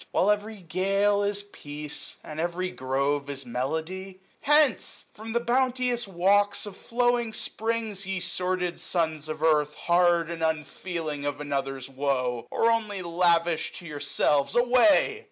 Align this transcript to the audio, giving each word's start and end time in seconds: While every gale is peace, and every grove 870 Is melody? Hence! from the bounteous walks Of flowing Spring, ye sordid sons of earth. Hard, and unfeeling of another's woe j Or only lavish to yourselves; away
While 0.09 0.31
every 0.31 0.63
gale 0.63 1.21
is 1.21 1.43
peace, 1.51 2.17
and 2.23 2.39
every 2.39 2.71
grove 2.71 3.29
870 3.29 3.33
Is 3.33 3.45
melody? 3.45 4.19
Hence! 4.39 5.05
from 5.13 5.31
the 5.33 5.39
bounteous 5.39 6.07
walks 6.07 6.65
Of 6.65 6.75
flowing 6.75 7.33
Spring, 7.33 7.95
ye 8.03 8.19
sordid 8.19 8.79
sons 8.79 9.29
of 9.29 9.43
earth. 9.43 9.75
Hard, 9.75 10.31
and 10.31 10.41
unfeeling 10.41 11.23
of 11.23 11.39
another's 11.39 11.87
woe 11.87 12.47
j 12.47 12.47
Or 12.49 12.71
only 12.71 13.03
lavish 13.03 13.73
to 13.73 13.85
yourselves; 13.85 14.55
away 14.55 15.19